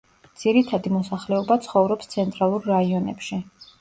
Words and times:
ძირითადი 0.43 0.93
მოსახლეობა 0.93 1.57
ცხოვრობს 1.67 2.11
ცენტრალურ 2.15 2.67
რაიონებში. 2.71 3.41